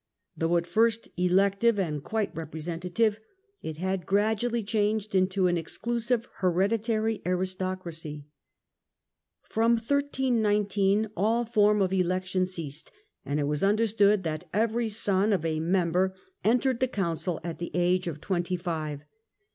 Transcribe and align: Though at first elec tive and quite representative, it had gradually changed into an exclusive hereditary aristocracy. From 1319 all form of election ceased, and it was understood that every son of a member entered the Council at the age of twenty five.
Though 0.35 0.57
at 0.57 0.65
first 0.65 1.15
elec 1.15 1.59
tive 1.59 1.77
and 1.77 2.03
quite 2.03 2.35
representative, 2.35 3.19
it 3.61 3.77
had 3.77 4.07
gradually 4.07 4.63
changed 4.63 5.13
into 5.13 5.45
an 5.45 5.59
exclusive 5.59 6.27
hereditary 6.37 7.21
aristocracy. 7.23 8.25
From 9.43 9.73
1319 9.73 11.09
all 11.15 11.45
form 11.45 11.83
of 11.83 11.93
election 11.93 12.47
ceased, 12.47 12.89
and 13.23 13.39
it 13.39 13.43
was 13.45 13.61
understood 13.61 14.23
that 14.23 14.49
every 14.51 14.89
son 14.89 15.31
of 15.31 15.45
a 15.45 15.59
member 15.59 16.15
entered 16.43 16.79
the 16.79 16.87
Council 16.87 17.39
at 17.43 17.59
the 17.59 17.69
age 17.75 18.07
of 18.07 18.19
twenty 18.19 18.55
five. 18.55 19.03